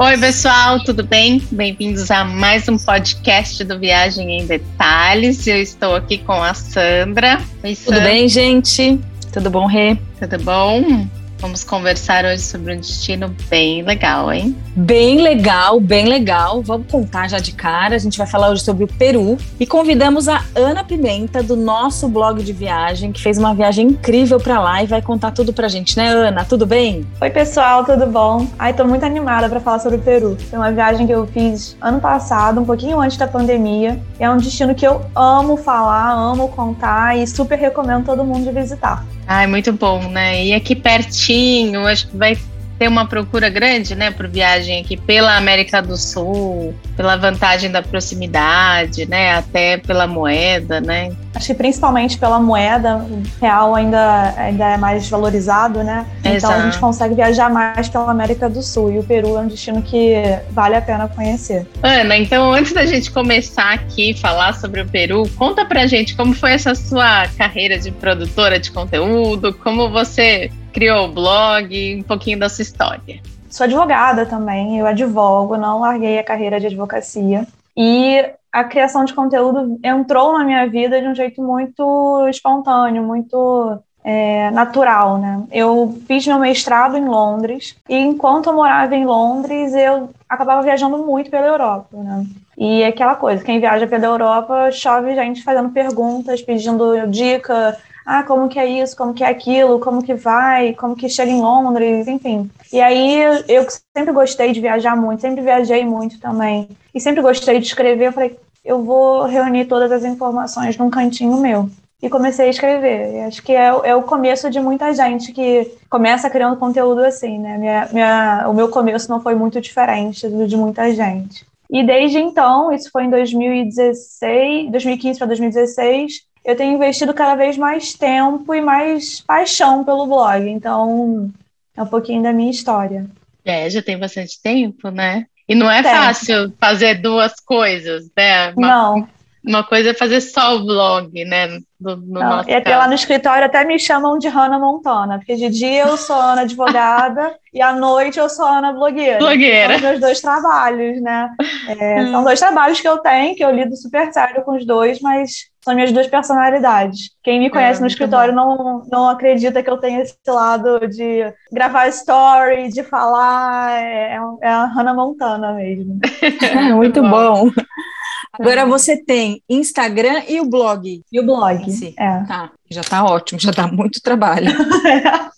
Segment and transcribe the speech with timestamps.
[0.00, 1.42] Oi, pessoal, tudo bem?
[1.50, 5.44] Bem-vindos a mais um podcast do Viagem em Detalhes.
[5.44, 7.40] Eu estou aqui com a Sandra.
[7.64, 8.00] Oi, Sandra.
[8.00, 9.00] Tudo bem, gente?
[9.32, 9.98] Tudo bom, Rê?
[10.20, 11.08] Tudo bom?
[11.40, 14.56] Vamos conversar hoje sobre um destino bem legal, hein?
[14.74, 16.60] Bem legal, bem legal.
[16.62, 17.94] Vamos contar já de cara.
[17.94, 22.08] A gente vai falar hoje sobre o Peru e convidamos a Ana Pimenta do nosso
[22.08, 25.68] blog de viagem, que fez uma viagem incrível para lá e vai contar tudo pra
[25.68, 26.44] gente, né, Ana?
[26.44, 27.06] Tudo bem?
[27.20, 28.48] Oi, pessoal, tudo bom?
[28.58, 30.36] Ai, tô muito animada para falar sobre o Peru.
[30.52, 34.00] É uma viagem que eu fiz ano passado, um pouquinho antes da pandemia.
[34.18, 38.50] É um destino que eu amo falar, amo contar e super recomendo todo mundo de
[38.50, 39.04] visitar.
[39.30, 40.46] Ai, muito bom, né?
[40.46, 42.34] E aqui pertinho, acho que vai
[42.78, 47.82] ter uma procura grande, né, por viagem aqui pela América do Sul, pela vantagem da
[47.82, 51.10] proximidade, né, até pela moeda, né.
[51.34, 56.06] Acho que principalmente pela moeda, o real ainda, ainda é mais valorizado, né.
[56.20, 56.54] Então Exato.
[56.54, 59.82] a gente consegue viajar mais pela América do Sul e o Peru é um destino
[59.82, 60.14] que
[60.50, 61.66] vale a pena conhecer.
[61.82, 66.34] Ana, então antes da gente começar aqui falar sobre o Peru, conta pra gente como
[66.34, 72.38] foi essa sua carreira de produtora de conteúdo, como você criou o blog, um pouquinho
[72.38, 73.20] da sua história.
[73.50, 77.44] Sou advogada também, eu advogo, não larguei a carreira de advocacia.
[77.76, 83.80] E a criação de conteúdo entrou na minha vida de um jeito muito espontâneo, muito
[84.04, 85.42] é, natural, né?
[85.50, 90.98] Eu fiz meu mestrado em Londres e enquanto eu morava em Londres, eu acabava viajando
[90.98, 92.24] muito pela Europa, né?
[92.56, 97.76] E é aquela coisa, quem viaja pela Europa chove gente fazendo perguntas, pedindo dica,
[98.10, 101.30] ah, como que é isso, como que é aquilo, como que vai, como que chega
[101.30, 102.50] em Londres, enfim.
[102.72, 107.58] E aí eu sempre gostei de viajar muito, sempre viajei muito também, e sempre gostei
[107.60, 111.68] de escrever, eu falei, eu vou reunir todas as informações num cantinho meu.
[112.00, 113.14] E comecei a escrever.
[113.14, 117.38] E acho que é, é, o começo de muita gente que começa criando conteúdo assim,
[117.38, 117.58] né?
[117.58, 121.44] Minha, minha, o meu começo não foi muito diferente do de muita gente.
[121.70, 127.58] E desde então, isso foi em 2016, 2015 para 2016, eu tenho investido cada vez
[127.58, 130.48] mais tempo e mais paixão pelo blog.
[130.48, 131.30] Então,
[131.76, 133.04] é um pouquinho da minha história.
[133.44, 135.26] É, já tem bastante tempo, né?
[135.46, 138.54] E não é fácil fazer duas coisas, né?
[138.56, 139.08] Uma, não.
[139.46, 141.58] Uma coisa é fazer só o blog, né?
[141.78, 145.36] No, no não, e até lá no escritório até me chamam de Hannah Montana, porque
[145.36, 149.18] de dia eu sou Ana advogada e à noite eu sou Ana blogueira.
[149.18, 149.78] Blogueira.
[149.78, 151.28] São meus dois trabalhos, né?
[151.68, 152.10] É, hum.
[152.10, 155.48] São dois trabalhos que eu tenho, que eu lido super sério com os dois, mas
[155.68, 157.10] são minhas duas personalidades.
[157.22, 161.30] Quem me conhece é, no escritório não, não acredita que eu tenho esse lado de
[161.52, 163.78] gravar story, de falar.
[163.78, 165.98] É, é a Hannah Montana mesmo.
[166.40, 167.50] É, muito bom.
[168.32, 171.02] Agora você tem Instagram e o blog.
[171.12, 171.64] E o blog.
[171.98, 172.24] É.
[172.24, 174.50] Tá, já tá ótimo, já dá muito trabalho.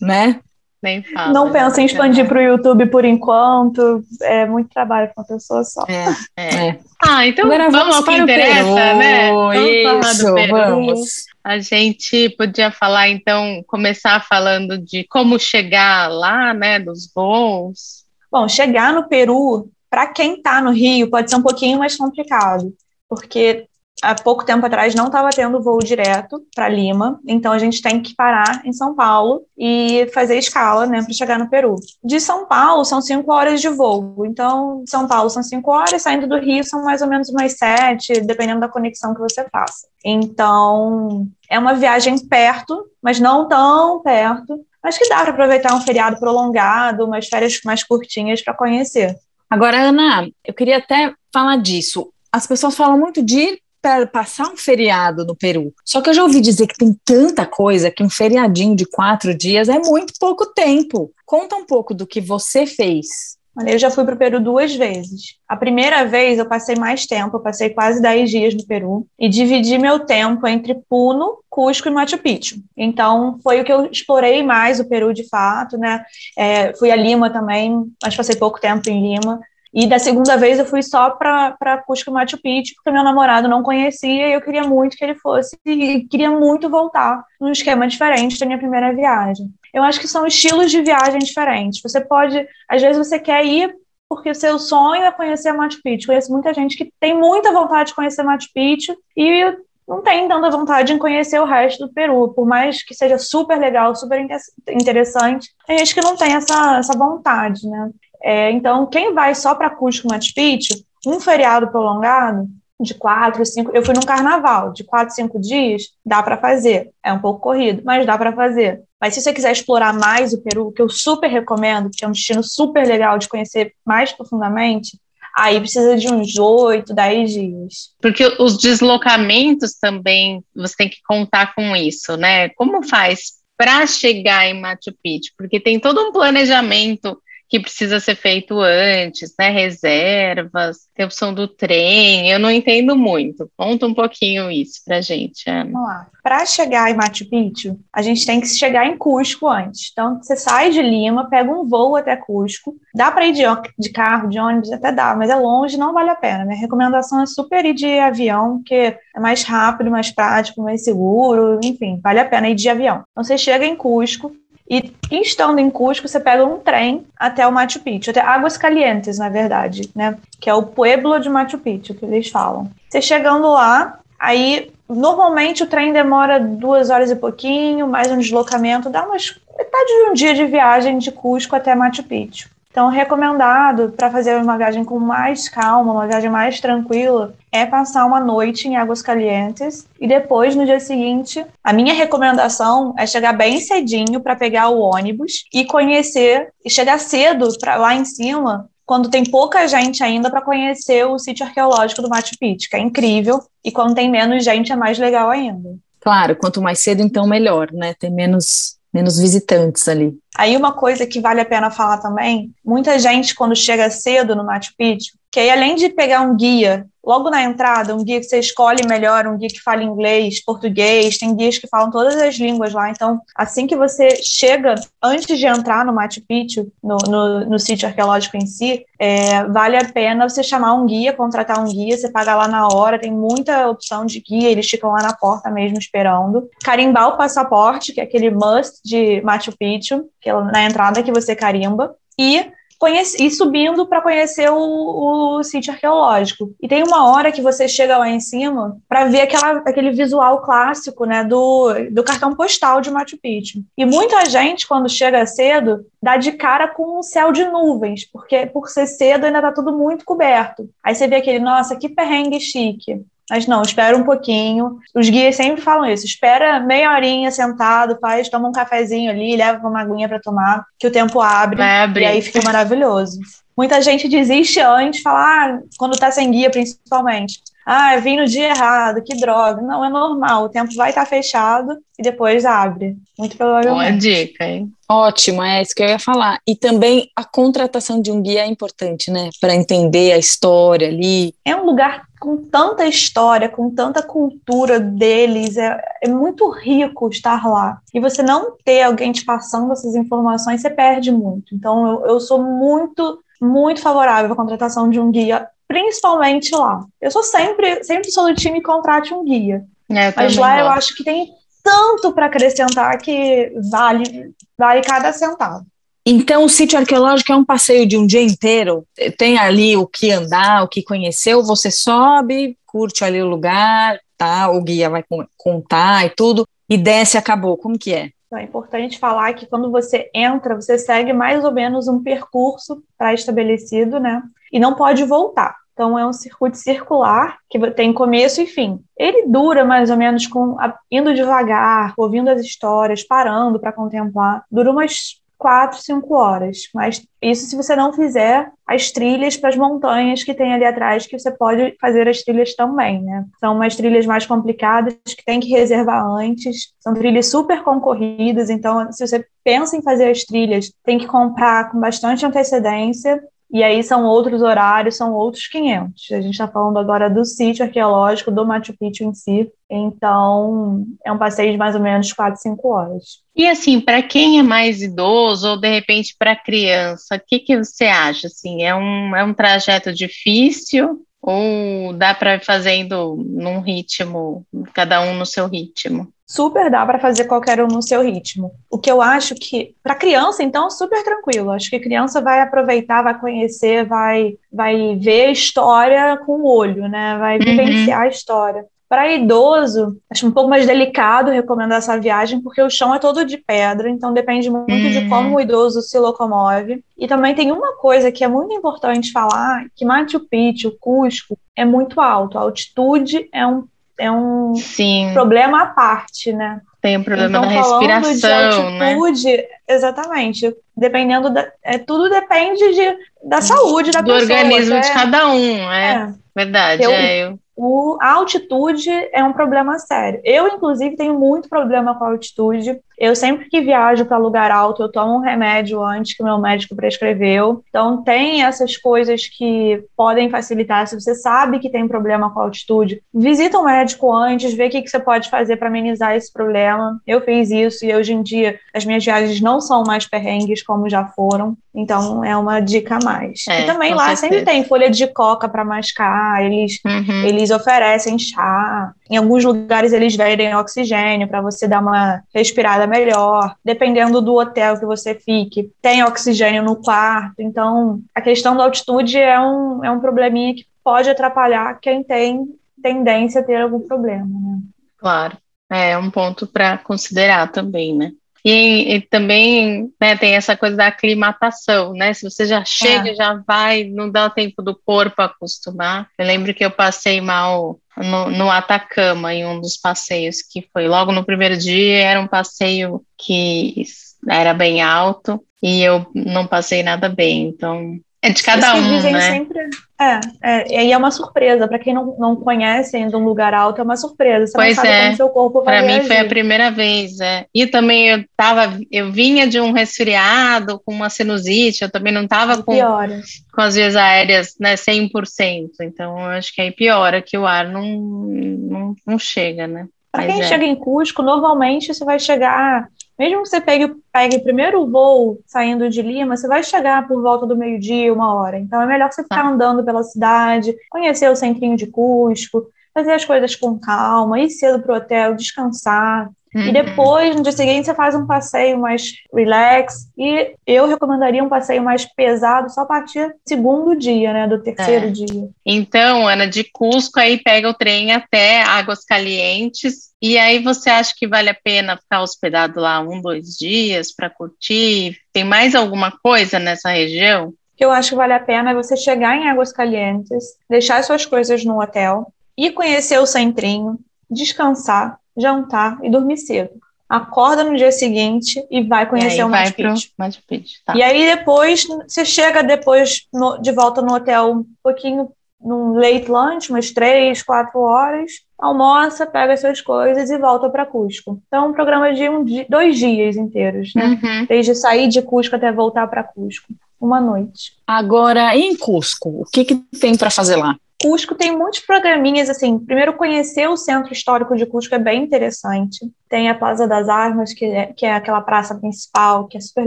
[0.00, 0.40] né?
[0.82, 1.32] Nem fala.
[1.32, 4.02] Não pensa em expandir para o YouTube por enquanto.
[4.22, 5.84] É muito trabalho para uma pessoa só.
[5.86, 6.04] É,
[6.36, 6.68] é.
[6.68, 6.78] é.
[7.06, 8.98] Ah, então Agora vamos, vamos ao que interessa, Peru.
[8.98, 9.32] né?
[9.32, 10.56] Vamos Isso, falar do Peru.
[10.56, 11.24] Vamos.
[11.44, 16.78] A gente podia falar, então, começar falando de como chegar lá, né?
[16.78, 18.04] Dos voos.
[18.30, 22.72] Bom, chegar no Peru, para quem está no Rio, pode ser um pouquinho mais complicado,
[23.08, 23.66] porque
[24.02, 28.00] há pouco tempo atrás não estava tendo voo direto para Lima, então a gente tem
[28.00, 31.76] que parar em São Paulo e fazer escala, né, para chegar no Peru.
[32.02, 36.26] De São Paulo são cinco horas de voo, então São Paulo são cinco horas, saindo
[36.26, 39.86] do Rio são mais ou menos umas sete, dependendo da conexão que você faça.
[40.04, 44.60] Então é uma viagem perto, mas não tão perto.
[44.82, 49.14] Mas que dá para aproveitar um feriado prolongado, umas férias mais curtinhas para conhecer.
[49.50, 52.10] Agora, Ana, eu queria até falar disso.
[52.32, 55.72] As pessoas falam muito de para passar um feriado no Peru.
[55.84, 59.34] Só que eu já ouvi dizer que tem tanta coisa que um feriadinho de quatro
[59.34, 61.12] dias é muito pouco tempo.
[61.24, 63.38] Conta um pouco do que você fez.
[63.66, 65.36] Eu já fui para o Peru duas vezes.
[65.48, 69.28] A primeira vez eu passei mais tempo, eu passei quase 10 dias no Peru e
[69.28, 72.56] dividi meu tempo entre Puno, Cusco e Machu Picchu.
[72.76, 76.02] Então foi o que eu explorei mais o Peru de fato, né?
[76.38, 79.40] É, fui a Lima também, mas passei pouco tempo em Lima.
[79.72, 83.62] E da segunda vez eu fui só para Cusco Machu Picchu, porque meu namorado não
[83.62, 88.38] conhecia e eu queria muito que ele fosse e queria muito voltar num esquema diferente
[88.38, 89.48] da minha primeira viagem.
[89.72, 91.80] Eu acho que são estilos de viagem diferentes.
[91.82, 93.72] Você pode, às vezes você quer ir
[94.08, 96.08] porque o seu sonho é conhecer Machu Picchu.
[96.08, 99.56] Conheço muita gente que tem muita vontade de conhecer Machu Picchu e
[99.86, 103.58] não tem tanta vontade em conhecer o resto do Peru, por mais que seja super
[103.58, 104.24] legal, super
[104.68, 107.90] interessante, tem gente que não tem essa, essa vontade, né?
[108.22, 110.74] É, então, quem vai só para Cusco Machu Picchu,
[111.06, 112.46] um feriado prolongado
[112.80, 116.90] de quatro, cinco, eu fui num carnaval de quatro, cinco dias, dá para fazer.
[117.04, 118.82] É um pouco corrido, mas dá para fazer.
[119.00, 122.12] Mas se você quiser explorar mais o Peru, que eu super recomendo, que é um
[122.12, 124.98] destino super legal de conhecer mais profundamente,
[125.36, 127.90] aí precisa de uns oito, dez dias.
[128.00, 132.48] Porque os deslocamentos também, você tem que contar com isso, né?
[132.50, 135.32] Como faz para chegar em Machu Picchu?
[135.36, 137.20] Porque tem todo um planejamento
[137.50, 139.50] que precisa ser feito antes, né?
[139.50, 142.30] Reservas, tem opção do trem.
[142.30, 143.50] Eu não entendo muito.
[143.56, 145.64] Conta um pouquinho isso pra gente, Ana.
[145.72, 146.06] Vamos lá.
[146.22, 149.88] Para chegar em Machu Picchu, a gente tem que chegar em Cusco antes.
[149.90, 152.76] Então, você sai de Lima, pega um voo até Cusco.
[152.94, 153.42] Dá para ir de,
[153.78, 156.44] de carro, de ônibus, até dá, mas é longe, não vale a pena.
[156.44, 161.58] Minha recomendação é super ir de avião, porque é mais rápido, mais prático, mais seguro,
[161.64, 163.02] enfim, vale a pena ir de avião.
[163.10, 164.32] Então, você chega em Cusco,
[164.70, 169.18] e estando em Cusco, você pega um trem até o Machu Picchu, até Águas Calientes,
[169.18, 170.16] na verdade, né?
[170.40, 172.70] Que é o pueblo de Machu Picchu, que eles falam.
[172.88, 178.88] Você chegando lá, aí normalmente o trem demora duas horas e pouquinho, mais um deslocamento,
[178.88, 182.48] dá umas metade de um dia de viagem de Cusco até Machu Picchu.
[182.70, 188.06] Então, recomendado para fazer uma viagem com mais calma, uma viagem mais tranquila, é passar
[188.06, 193.32] uma noite em Águas Calientes e depois, no dia seguinte, a minha recomendação é chegar
[193.32, 198.70] bem cedinho para pegar o ônibus e conhecer, e chegar cedo para lá em cima,
[198.86, 202.80] quando tem pouca gente ainda para conhecer o sítio arqueológico do Machu Picchu, que é
[202.80, 205.70] incrível, e quando tem menos gente é mais legal ainda.
[206.00, 207.94] Claro, quanto mais cedo então melhor, né?
[207.94, 210.18] Tem menos menos visitantes ali.
[210.36, 214.44] Aí uma coisa que vale a pena falar também, muita gente quando chega cedo no
[214.44, 218.26] Machu Picchu, que aí além de pegar um guia logo na entrada, um guia que
[218.26, 222.34] você escolhe melhor, um guia que fala inglês, português, tem guias que falam todas as
[222.36, 222.90] línguas lá.
[222.90, 227.88] Então, assim que você chega, antes de entrar no Machu Picchu, no, no, no sítio
[227.88, 232.10] arqueológico em si, é, vale a pena você chamar um guia, contratar um guia, você
[232.10, 235.78] paga lá na hora, tem muita opção de guia, eles ficam lá na porta mesmo
[235.78, 236.48] esperando.
[236.62, 241.12] Carimbar o passaporte, que é aquele must de Machu Picchu, que é na entrada que
[241.12, 241.94] você carimba.
[242.18, 242.44] E
[242.80, 246.50] conhece, ir subindo para conhecer o, o sítio arqueológico.
[246.60, 250.40] E tem uma hora que você chega lá em cima para ver aquela, aquele visual
[250.40, 253.62] clássico né, do, do cartão postal de Machu Picchu.
[253.76, 258.46] E muita gente, quando chega cedo, dá de cara com um céu de nuvens, porque
[258.46, 260.66] por ser cedo ainda está tudo muito coberto.
[260.82, 263.04] Aí você vê aquele, nossa, que perrengue chique.
[263.30, 264.78] Mas não, espera um pouquinho.
[264.92, 266.04] Os guias sempre falam isso.
[266.04, 270.88] Espera meia horinha sentado, faz, toma um cafezinho ali, leva uma aguinha para tomar, que
[270.88, 271.62] o tempo abre.
[272.02, 273.20] E aí fica maravilhoso.
[273.56, 277.40] Muita gente desiste antes, fala, ah, quando tá sem guia, principalmente.
[277.64, 279.60] Ah, eu vim no dia errado, que droga.
[279.62, 282.96] Não, é normal, o tempo vai estar tá fechado e depois abre.
[283.18, 283.90] Muito provavelmente.
[283.90, 284.72] Boa dica, hein?
[284.88, 286.40] Ótimo, é isso que eu ia falar.
[286.44, 289.30] E também a contratação de um guia é importante, né?
[289.40, 291.34] Para entender a história ali.
[291.44, 297.48] É um lugar com tanta história, com tanta cultura deles, é, é muito rico estar
[297.48, 297.80] lá.
[297.94, 301.54] E você não ter alguém te passando essas informações, você perde muito.
[301.54, 306.84] Então, eu, eu sou muito muito favorável à contratação de um guia principalmente lá.
[307.00, 309.64] Eu sou sempre, sempre sou do time contrate um guia.
[309.88, 310.60] É, mas lá gosto.
[310.60, 311.32] eu acho que tem
[311.62, 315.64] tanto para acrescentar que vale, vale cada centavo.
[316.04, 318.86] Então, o sítio arqueológico é um passeio de um dia inteiro?
[319.18, 324.50] Tem ali o que andar, o que conhecer, você sobe, curte ali o lugar, tá?
[324.50, 325.04] O guia vai
[325.36, 327.56] contar e tudo, e desce acabou.
[327.56, 328.10] Como que é?
[328.32, 333.98] É importante falar que quando você entra, você segue mais ou menos um percurso pré-estabelecido,
[333.98, 334.22] né?
[334.52, 335.56] E não pode voltar.
[335.72, 338.78] Então é um circuito circular que tem começo e fim.
[338.96, 340.56] Ele dura mais ou menos com
[340.90, 344.44] indo devagar, ouvindo as histórias, parando para contemplar.
[344.50, 346.68] Dura umas quatro, cinco horas.
[346.74, 351.06] Mas isso se você não fizer as trilhas para as montanhas que tem ali atrás,
[351.06, 353.24] que você pode fazer as trilhas também, né?
[353.40, 356.74] São umas trilhas mais complicadas que tem que reservar antes.
[356.78, 361.72] São trilhas super concorridas, então se você pensa em fazer as trilhas, tem que comprar
[361.72, 363.20] com bastante antecedência
[363.52, 366.12] e aí são outros horários, são outros 500.
[366.12, 369.50] A gente está falando agora do sítio arqueológico do Machu Picchu em si.
[369.68, 373.04] Então, é um passeio de mais ou menos 4, 5 horas.
[373.34, 377.56] E assim, para quem é mais idoso ou de repente para criança, o que, que
[377.56, 378.28] você acha?
[378.28, 385.02] Assim, é um, é um trajeto difícil ou dá para ir fazendo num ritmo, cada
[385.02, 386.12] um no seu ritmo?
[386.30, 388.52] super dá para fazer qualquer um no seu ritmo.
[388.70, 391.50] O que eu acho que para criança então super tranquilo.
[391.50, 396.88] Acho que criança vai aproveitar, vai conhecer, vai vai ver a história com o olho,
[396.88, 397.18] né?
[397.18, 397.44] Vai uhum.
[397.44, 398.64] vivenciar a história.
[398.90, 403.24] Para idoso, acho um pouco mais delicado recomendar essa viagem, porque o chão é todo
[403.24, 404.90] de pedra, então depende muito uhum.
[404.90, 406.82] de como o idoso se locomove.
[406.98, 411.64] E também tem uma coisa que é muito importante falar, que Machu Picchu, Cusco, é
[411.64, 412.36] muito alto.
[412.36, 413.64] A altitude é um
[413.96, 415.10] é um Sim.
[415.12, 416.60] problema à parte, né?
[416.80, 419.44] Tem um problema então, da respiração, de altitude, né?
[419.68, 420.56] Exatamente.
[420.76, 421.46] Dependendo da.
[421.62, 422.96] É, tudo depende de,
[423.28, 424.26] da saúde da Do pessoa.
[424.26, 425.92] Do organismo é, de cada um, é.
[425.92, 426.14] é.
[426.34, 426.82] Verdade.
[426.82, 430.18] Eu, é, eu o, a altitude é um problema sério.
[430.24, 432.80] Eu, inclusive, tenho muito problema com a altitude.
[433.00, 436.38] Eu sempre que viajo para lugar alto, eu tomo um remédio antes que o meu
[436.38, 437.64] médico prescreveu.
[437.70, 440.86] Então, tem essas coisas que podem facilitar.
[440.86, 444.70] Se você sabe que tem problema com a altitude, visita um médico antes, vê o
[444.70, 447.00] que, que você pode fazer para amenizar esse problema.
[447.06, 450.90] Eu fiz isso e hoje em dia as minhas viagens não são mais perrengues como
[450.90, 451.56] já foram.
[451.74, 453.44] Então, é uma dica a mais.
[453.48, 454.20] É, e também lá certeza.
[454.20, 457.24] sempre tem folha de coca para mascar, eles, uhum.
[457.24, 458.92] eles oferecem chá.
[459.10, 463.56] Em alguns lugares eles vendem oxigênio para você dar uma respirada melhor.
[463.64, 467.40] Dependendo do hotel que você fique, tem oxigênio no quarto.
[467.40, 472.54] Então, a questão da altitude é um, é um probleminha que pode atrapalhar quem tem
[472.80, 474.26] tendência a ter algum problema.
[474.26, 474.60] Né?
[474.96, 475.36] Claro,
[475.68, 478.12] é um ponto para considerar também, né?
[478.44, 482.12] E, e também né, tem essa coisa da aclimatação, né?
[482.14, 483.14] Se você já chega, é.
[483.14, 486.08] já vai, não dá tempo do corpo acostumar.
[486.18, 490.88] Eu lembro que eu passei mal no, no, Atacama, em um dos passeios, que foi
[490.88, 493.84] logo no primeiro dia, era um passeio que
[494.28, 499.20] era bem alto e eu não passei nada bem, então é de cada um, né?
[499.20, 501.66] Sempre, é, é, e é uma surpresa.
[501.66, 504.46] Para quem não, não conhece ainda um lugar alto, é uma surpresa.
[504.46, 505.04] Você pois não sabe é.
[505.04, 507.46] como seu corpo vai Para mim foi a primeira vez, é.
[507.54, 512.24] E também eu tava, eu vinha de um resfriado com uma sinusite, eu também não
[512.24, 515.70] estava com, com as vias aéreas, né, 100%.
[515.80, 519.86] Então eu acho que aí piora que o ar não, não, não chega, né?
[520.12, 520.44] Para quem é.
[520.44, 522.88] chega em Cusco, normalmente você vai chegar
[523.20, 527.20] mesmo que você pegue, pegue o primeiro voo saindo de Lima, você vai chegar por
[527.20, 528.58] volta do meio-dia, uma hora.
[528.58, 529.48] Então é melhor você ficar tá.
[529.48, 534.82] andando pela cidade, conhecer o centrinho de Cusco, fazer as coisas com calma, ir cedo
[534.82, 536.30] para o hotel, descansar.
[536.54, 536.62] Uhum.
[536.62, 540.08] E depois, no dia seguinte, você faz um passeio mais relax.
[540.16, 544.48] E eu recomendaria um passeio mais pesado só a partir do segundo dia, né?
[544.48, 545.10] Do terceiro é.
[545.10, 545.48] dia.
[545.64, 550.09] Então, Ana, de Cusco, aí pega o trem até Águas Calientes.
[550.22, 554.28] E aí você acha que vale a pena ficar hospedado lá um, dois dias para
[554.28, 555.18] curtir?
[555.32, 557.54] Tem mais alguma coisa nessa região?
[557.80, 561.64] eu acho que vale a pena é você chegar em Águas Calientes, deixar suas coisas
[561.64, 563.98] no hotel, ir conhecer o centrinho,
[564.30, 566.70] descansar, jantar e dormir cedo.
[567.08, 570.10] Acorda no dia seguinte e vai conhecer e o Machu Picchu.
[570.16, 570.94] Machu Picchu tá.
[570.94, 576.30] E aí depois, você chega depois no, de volta no hotel um pouquinho, num late
[576.30, 581.40] lunch, umas três, quatro horas, almoça, pega suas coisas e volta para Cusco.
[581.46, 584.18] Então, um programa de um, dois dias inteiros, né?
[584.22, 584.46] Uhum.
[584.46, 586.72] Desde sair de Cusco até voltar para Cusco.
[587.00, 587.72] Uma noite.
[587.86, 590.76] Agora, em Cusco, o que, que tem para fazer lá?
[591.02, 595.98] Cusco tem muitos programinhas, assim, primeiro conhecer o centro histórico de Cusco é bem interessante.
[596.28, 599.86] Tem a Plaza das Armas, que é, que é aquela praça principal, que é super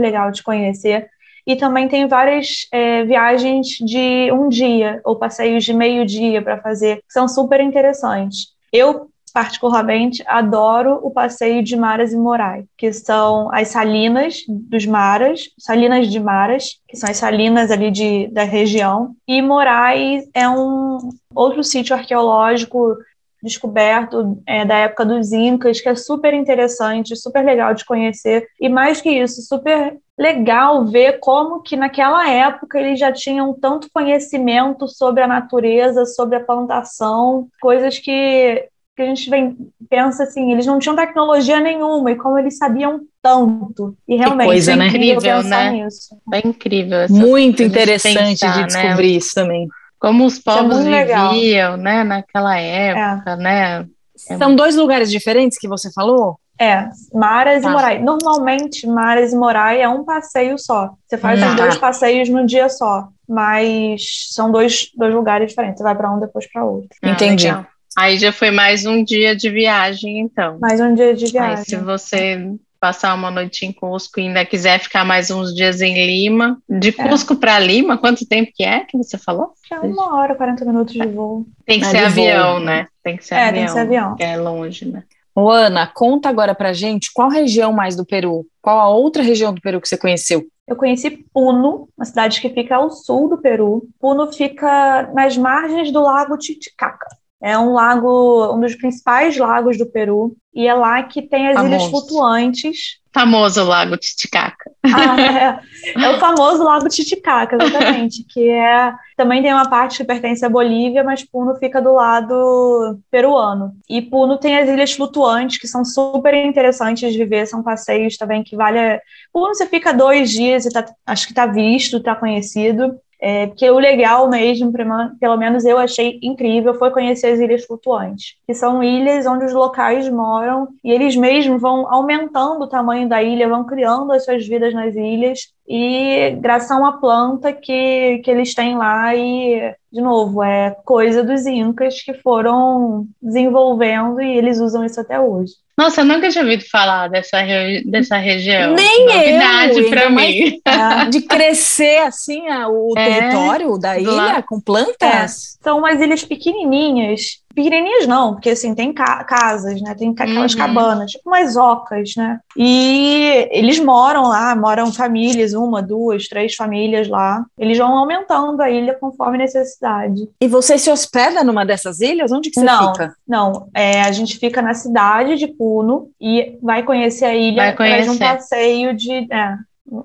[0.00, 1.08] legal de conhecer.
[1.46, 6.60] E também tem várias é, viagens de um dia, ou passeios de meio dia para
[6.60, 8.53] fazer, que são super interessantes.
[8.74, 15.42] Eu, particularmente, adoro o passeio de Maras e Moraes, que são as salinas dos Maras,
[15.56, 20.98] salinas de Maras, que são as salinas ali de, da região, e Moraes é um
[21.32, 22.96] outro sítio arqueológico
[23.44, 28.68] descoberto é, da época dos Incas, que é super interessante, super legal de conhecer, e
[28.68, 34.88] mais que isso, super legal ver como que naquela época eles já tinham tanto conhecimento
[34.88, 39.56] sobre a natureza, sobre a plantação, coisas que que a gente vem,
[39.90, 43.96] pensa assim, eles não tinham tecnologia nenhuma e como eles sabiam tanto.
[44.06, 44.86] E realmente coisa, é né?
[44.86, 45.70] incrível, né?
[45.72, 46.16] Nisso.
[46.32, 46.98] É incrível.
[47.10, 48.66] Muito interessante pensar, de né?
[48.66, 49.18] descobrir né?
[49.18, 49.68] isso também.
[50.04, 53.36] Como os é povos é viviam, né, naquela época, é.
[53.36, 53.86] né?
[54.14, 56.38] São dois lugares diferentes que você falou?
[56.60, 57.68] É, Maras tá.
[57.68, 58.04] e Moraes.
[58.04, 60.90] Normalmente, Maras e Moraes é um passeio só.
[61.06, 61.48] Você faz tá.
[61.48, 63.08] os dois passeios no dia só.
[63.28, 65.78] Mas são dois, dois lugares diferentes.
[65.78, 66.90] Você vai para um, depois para outro.
[67.02, 67.48] Entendi.
[67.48, 70.58] Ah, Aí já foi mais um dia de viagem, então.
[70.60, 71.56] Mais um dia de viagem.
[71.56, 72.54] Aí, se você
[72.84, 76.90] passar uma noite em Cusco e ainda quiser ficar mais uns dias em Lima, de
[76.90, 76.92] é.
[76.92, 77.36] Cusco é.
[77.36, 79.54] para Lima, quanto tempo que é que você falou?
[79.72, 81.46] É uma hora, 40 minutos de voo.
[81.64, 82.60] Tem que é ser avião, voo.
[82.60, 82.86] né?
[83.02, 83.54] Tem que ser é, avião.
[83.54, 84.16] Tem que ser avião.
[84.18, 85.02] é longe, né?
[85.34, 88.46] Ô, Ana, conta agora pra gente qual região mais do Peru?
[88.60, 90.44] Qual a outra região do Peru que você conheceu?
[90.68, 93.88] Eu conheci Puno, uma cidade que fica ao sul do Peru.
[93.98, 97.06] Puno fica nas margens do lago Titicaca.
[97.42, 101.54] É um lago, um dos principais lagos do Peru, e é lá que tem as
[101.54, 101.74] Famoso.
[101.74, 102.78] ilhas flutuantes.
[103.12, 104.70] Famoso Lago Titicaca.
[104.84, 110.04] Ah, é, é o famoso Lago Titicaca, exatamente, que é também tem uma parte que
[110.04, 113.72] pertence à Bolívia, mas Puno fica do lado peruano.
[113.88, 118.42] E Puno tem as ilhas flutuantes, que são super interessantes de ver, são passeios também
[118.42, 119.00] que vale.
[119.32, 122.96] Puno você fica dois dias e tá- acho que tá visto, tá conhecido.
[123.26, 124.70] É, porque o legal mesmo,
[125.18, 129.54] pelo menos eu achei incrível, foi conhecer as ilhas flutuantes, que são ilhas onde os
[129.54, 134.46] locais moram e eles mesmos vão aumentando o tamanho da ilha, vão criando as suas
[134.46, 140.00] vidas nas ilhas e graças a uma planta que, que eles têm lá e, de
[140.00, 145.52] novo, é coisa dos incas que foram desenvolvendo e eles usam isso até hoje.
[145.76, 148.74] Nossa, eu nunca tinha ouvido falar dessa, re- dessa região.
[148.74, 150.60] Nem eu, Novidade pra mais- mim.
[150.64, 154.44] É, De crescer assim o É, território da ilha lado.
[154.46, 155.58] com plantas.
[155.60, 157.42] são umas ilhas pequenininhas.
[157.54, 159.94] Pequenininhas não, porque assim, tem ca- casas, né?
[159.94, 160.58] Tem aquelas Uhum.
[160.58, 162.38] cabanas, tipo umas ocas, né?
[162.56, 167.44] E eles moram lá, moram famílias, uma, duas, três famílias lá.
[167.58, 170.28] Eles vão aumentando a ilha conforme necessidade.
[170.40, 172.32] E você se hospeda numa dessas ilhas?
[172.32, 172.92] Onde que você Não.
[172.92, 173.14] fica?
[173.26, 177.68] Não, é, a gente fica na cidade de Puno e vai conhecer a ilha Vai
[177.70, 179.12] através de um passeio de.
[179.32, 179.56] É,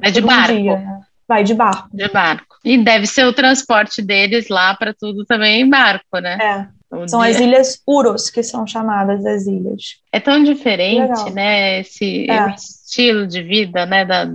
[0.02, 0.54] É de por um barco.
[0.54, 1.00] dia, né?
[1.28, 1.90] Vai de barco.
[1.94, 2.46] De barco.
[2.66, 6.38] E deve ser o transporte deles lá para tudo também em barco, né?
[6.42, 6.68] É,
[7.08, 10.00] são as ilhas Uros, que são chamadas as ilhas.
[10.12, 11.30] É tão diferente, Legal.
[11.32, 11.80] né?
[11.82, 12.56] Esse É.
[12.56, 14.06] estilo de vida, né?
[14.06, 14.28] Da,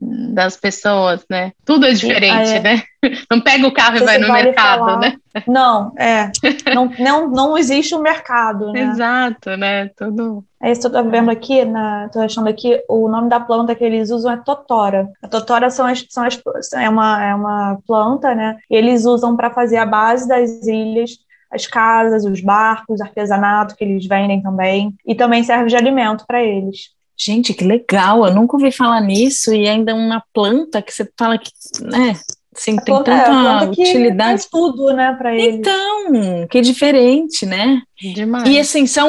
[0.00, 1.52] das pessoas, né?
[1.64, 2.60] Tudo é diferente, ah, é.
[2.60, 2.82] né?
[3.30, 4.98] Não pega o carro e vai no vale mercado, falar.
[4.98, 5.16] né?
[5.46, 6.30] Não, é.
[6.74, 8.80] Não, não, não existe um mercado, né?
[8.80, 9.88] Exato, né?
[9.96, 10.44] Tudo.
[10.60, 13.74] É isso que eu tô vendo aqui, na, tô achando aqui, o nome da planta
[13.74, 15.08] que eles usam é totora.
[15.22, 16.40] A totora são as, são as,
[16.74, 18.56] é, uma, é uma planta, né?
[18.68, 21.12] E eles usam para fazer a base das ilhas,
[21.50, 24.94] as casas, os barcos, artesanato que eles vendem também.
[25.06, 26.90] E também serve de alimento para eles.
[27.16, 28.24] Gente, que legal!
[28.24, 31.50] Eu nunca ouvi falar nisso e ainda uma planta que você fala que,
[31.82, 32.18] né?
[32.56, 34.30] Assim, A tem planta, é a tanta planta que utilidade.
[34.30, 35.54] faz tudo, né, para eles.
[35.56, 37.80] Então, que diferente, né?
[38.14, 38.48] Demais.
[38.48, 39.08] E assim, são.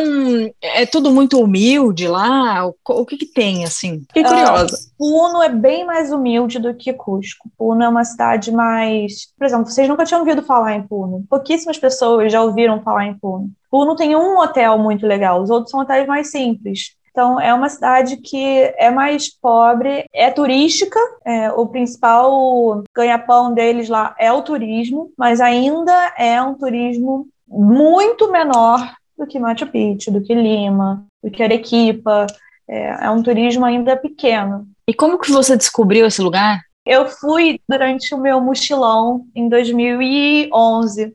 [0.62, 2.68] É tudo muito humilde lá?
[2.68, 4.02] O, o que que tem, assim?
[4.08, 4.78] Fiquei Ah, curiosa.
[4.98, 7.50] Puno é bem mais humilde do que Cusco.
[7.58, 9.34] Puno é uma cidade mais.
[9.38, 11.24] Por exemplo, vocês nunca tinham ouvido falar em Puno.
[11.30, 13.50] Pouquíssimas pessoas já ouviram falar em Puno.
[13.72, 16.92] Puno tem um hotel muito legal, os outros são hotéis mais simples.
[17.12, 23.90] Então, é uma cidade que é mais pobre, é turística, é, o principal ganha-pão deles
[23.90, 30.10] lá é o turismo, mas ainda é um turismo muito menor do que Machu Picchu,
[30.10, 32.28] do que Lima, do que Arequipa.
[32.68, 34.66] É, é um turismo ainda pequeno.
[34.88, 36.62] E como que você descobriu esse lugar?
[36.86, 41.14] Eu fui durante o meu mochilão em 2011.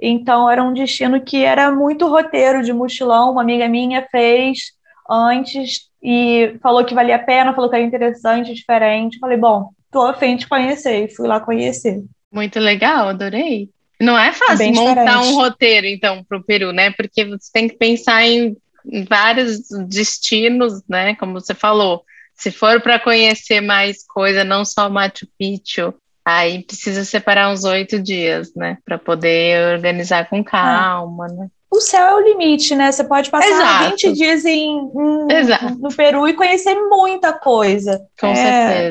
[0.00, 3.32] Então era um destino que era muito roteiro de mochilão.
[3.32, 4.75] Uma amiga minha fez
[5.10, 9.18] antes e falou que valia a pena, falou que era interessante, diferente.
[9.18, 12.04] Falei, bom, tô a fim de conhecer e fui lá conhecer.
[12.32, 13.70] Muito legal, adorei.
[14.00, 15.28] Não é fácil Bem montar diferente.
[15.28, 16.90] um roteiro, então, para o Peru, né?
[16.90, 18.54] Porque você tem que pensar em,
[19.08, 21.14] vários destinos, né?
[21.16, 22.04] Como você falou.
[22.34, 27.98] Se for para conhecer mais coisa, não só Machu Picchu, aí precisa separar uns oito
[27.98, 28.78] dias, né?
[28.84, 31.48] Para poder organizar com calma, né?
[31.76, 32.90] O céu é o limite, né?
[32.90, 33.90] Você pode passar Exato.
[33.90, 38.00] 20 dias em, em- no Peru e conhecer muita coisa.
[38.18, 38.34] Com É,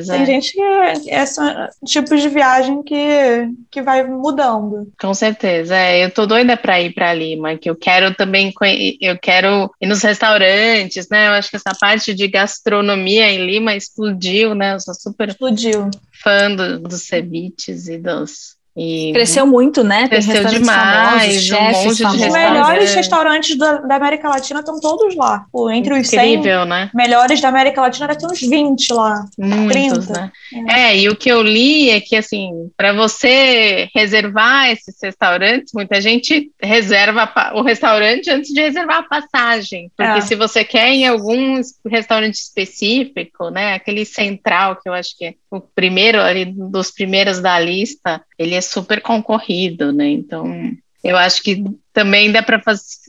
[0.02, 0.14] certeza.
[0.14, 0.26] Tem é.
[0.26, 1.42] gente que é só
[1.84, 4.92] tipos de viagem que, que vai mudando.
[5.02, 8.54] Com certeza, é, eu tô doida para ir para Lima, que eu quero também,
[9.02, 11.28] eu quero ir nos restaurantes, né?
[11.28, 14.74] Eu acho que essa parte de gastronomia em Lima explodiu, né?
[14.76, 15.90] Eu sou super Explodiu.
[16.24, 20.08] fã do- dos ceviches e dos e Cresceu muito, né?
[20.08, 24.60] Tem Cresceu demais, famosos, um chefes monte de Os melhores restaurantes da, da América Latina
[24.60, 25.46] estão todos lá.
[25.52, 26.90] Pô, entre os 100 incrível, né?
[26.94, 29.26] melhores da América Latina, deve ter uns 20 lá.
[29.38, 30.14] Muitos, 30.
[30.14, 30.32] né?
[30.68, 36.02] É, e o que eu li é que, assim, para você reservar esses restaurantes, muita
[36.02, 39.90] gente reserva o restaurante antes de reservar a passagem.
[39.96, 40.22] Porque É.
[40.22, 45.26] se você quer em algum es- restaurante específico, né, aquele central, que eu acho que
[45.26, 50.08] é o primeiro ali, dos primeiros da lista, ele é super concorrido, né?
[50.10, 50.46] Então,
[51.04, 51.64] eu acho que
[51.94, 52.62] também dá para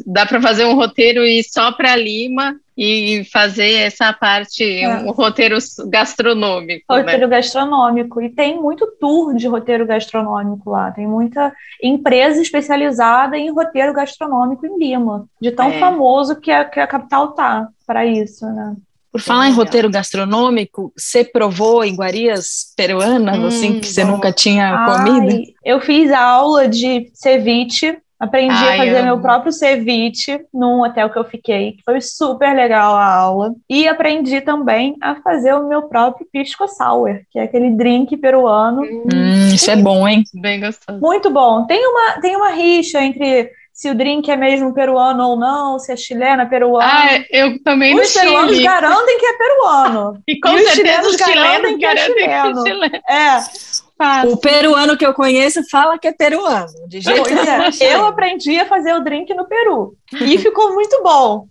[0.06, 4.98] dá para fazer um roteiro e só para Lima e fazer essa parte, É.
[4.98, 5.56] um roteiro
[5.88, 7.00] gastronômico, né?
[7.00, 8.20] Roteiro gastronômico.
[8.20, 10.90] E tem muito tour de roteiro gastronômico lá.
[10.92, 15.26] Tem muita empresa especializada em roteiro gastronômico em Lima.
[15.40, 15.80] De tão É.
[15.80, 18.76] famoso que a, que a capital tá para isso, né?
[19.12, 24.12] Por falar em roteiro gastronômico, você provou iguarias peruanas, Hum, assim, que você bom.
[24.12, 25.42] nunca tinha Ai, comido?
[25.64, 31.18] eu fiz aula de ceviche Aprendi Ai, a fazer meu próprio ceviche num hotel que
[31.18, 33.54] eu fiquei, que foi super legal a aula.
[33.68, 38.82] E aprendi também a fazer o meu próprio pisco sour, que é aquele drink peruano.
[38.82, 40.24] Hum, isso é bom, hein?
[40.34, 40.98] Bem gostoso.
[40.98, 41.66] Muito bom.
[41.66, 45.92] Tem uma, tem uma rixa entre se o drink é mesmo peruano ou não, se
[45.92, 46.90] é chilena, peruana.
[46.90, 50.18] Ah, eu também Os peruanos garantem que é peruano.
[50.26, 52.64] E com e os chilenos garantem que é chileno.
[52.64, 53.02] Que é, chileno.
[53.06, 54.26] é.
[54.28, 56.72] O peruano que eu conheço fala que é peruano.
[56.88, 57.94] De jeito pois é.
[57.94, 61.46] Eu aprendi a fazer o drink no Peru e ficou muito bom.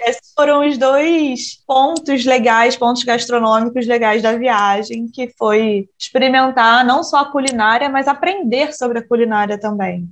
[0.00, 7.04] Esses foram os dois pontos legais, pontos gastronômicos legais da viagem, que foi experimentar não
[7.04, 10.08] só a culinária, mas aprender sobre a culinária também.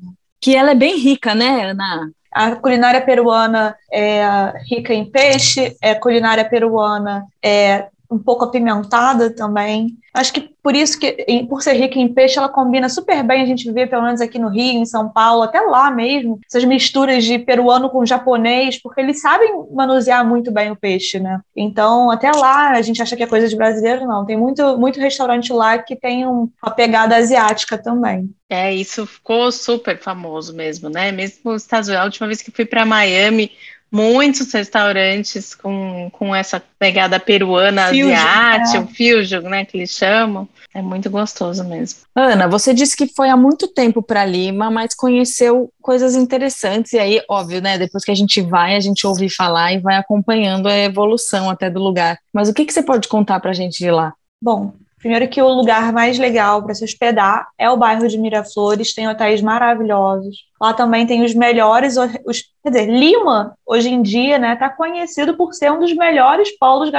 [0.47, 2.09] Que ela é bem rica, né, Ana?
[2.31, 4.23] A culinária peruana é
[4.71, 9.97] rica em peixe, a culinária peruana é um pouco apimentada também.
[10.13, 11.13] Acho que por isso que,
[11.49, 13.43] por ser rica em peixe, ela combina super bem.
[13.43, 16.65] A gente vê, pelo menos aqui no Rio, em São Paulo, até lá mesmo, essas
[16.65, 21.41] misturas de peruano com japonês, porque eles sabem manusear muito bem o peixe, né?
[21.55, 24.25] Então, até lá, a gente acha que é coisa de brasileiro, não.
[24.25, 28.31] Tem muito, muito restaurante lá que tem um, uma pegada asiática também.
[28.49, 31.13] É, isso ficou super famoso mesmo, né?
[31.13, 33.51] Mesmo nos Estados Unidos, a última vez que fui para Miami,
[33.91, 38.95] muitos restaurantes com, com essa pegada peruana, fusion, asiática, é.
[38.95, 40.49] fusion, né, que eles chamam.
[40.75, 42.01] É muito gostoso mesmo.
[42.15, 46.93] Ana, você disse que foi há muito tempo para Lima, mas conheceu coisas interessantes.
[46.93, 47.79] E aí, óbvio, né?
[47.79, 51.71] Depois que a gente vai, a gente ouve falar e vai acompanhando a evolução até
[51.71, 52.19] do lugar.
[52.31, 54.13] Mas o que, que você pode contar para a gente de lá?
[54.43, 58.95] Bom, Primeiro que o lugar mais legal para se hospedar é o bairro de Miraflores,
[58.95, 60.37] tem hotéis maravilhosos.
[60.61, 65.37] Lá também tem os melhores, os, quer dizer, Lima, hoje em dia, né, está conhecido
[65.37, 66.91] por ser um dos melhores polos,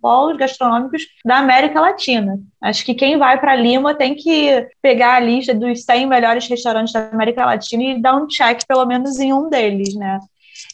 [0.00, 2.38] polos gastronômicos da América Latina.
[2.62, 6.92] Acho que quem vai para Lima tem que pegar a lista dos 100 melhores restaurantes
[6.92, 10.20] da América Latina e dar um check pelo menos em um deles, né?